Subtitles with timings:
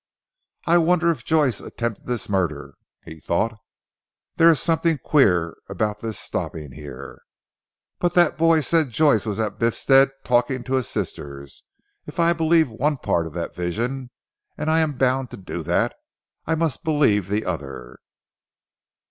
[0.65, 2.73] "I wonder if Joyce attempted this murder,"
[3.05, 3.55] he thought.
[4.37, 7.21] "There is something queer about this stopping here.
[7.99, 11.65] But that boy said Joyce was at Biffstead talking to his sisters,
[12.07, 14.09] if I believe one part of that vision
[14.57, 15.93] and I am bound to do that
[16.47, 17.99] I must believe the other.